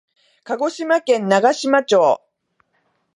[0.45, 2.19] 鹿児島県長島町